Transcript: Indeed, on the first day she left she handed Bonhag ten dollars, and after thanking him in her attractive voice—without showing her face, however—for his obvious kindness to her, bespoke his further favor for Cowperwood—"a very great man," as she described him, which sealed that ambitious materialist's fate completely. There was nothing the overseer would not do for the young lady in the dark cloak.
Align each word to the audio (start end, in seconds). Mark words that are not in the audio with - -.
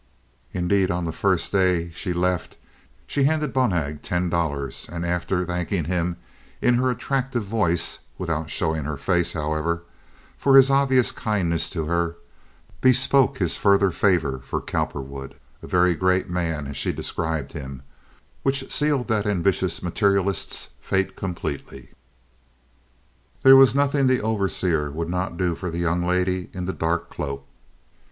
Indeed, 0.51 0.89
on 0.89 1.05
the 1.05 1.11
first 1.11 1.51
day 1.51 1.91
she 1.91 2.11
left 2.11 2.57
she 3.05 3.25
handed 3.25 3.53
Bonhag 3.53 4.01
ten 4.01 4.31
dollars, 4.31 4.89
and 4.91 5.05
after 5.05 5.45
thanking 5.45 5.83
him 5.85 6.17
in 6.59 6.73
her 6.73 6.89
attractive 6.89 7.43
voice—without 7.43 8.49
showing 8.49 8.85
her 8.85 8.97
face, 8.97 9.33
however—for 9.33 10.55
his 10.57 10.71
obvious 10.71 11.11
kindness 11.11 11.69
to 11.69 11.85
her, 11.85 12.15
bespoke 12.81 13.37
his 13.37 13.57
further 13.57 13.91
favor 13.91 14.39
for 14.39 14.59
Cowperwood—"a 14.59 15.67
very 15.67 15.93
great 15.93 16.27
man," 16.27 16.65
as 16.65 16.77
she 16.77 16.91
described 16.91 17.53
him, 17.53 17.83
which 18.41 18.71
sealed 18.73 19.07
that 19.07 19.27
ambitious 19.27 19.83
materialist's 19.83 20.69
fate 20.79 21.15
completely. 21.15 21.89
There 23.43 23.55
was 23.55 23.75
nothing 23.75 24.07
the 24.07 24.19
overseer 24.21 24.89
would 24.89 25.09
not 25.09 25.37
do 25.37 25.53
for 25.53 25.69
the 25.69 25.77
young 25.77 26.01
lady 26.03 26.49
in 26.53 26.65
the 26.65 26.73
dark 26.73 27.11
cloak. 27.11 27.45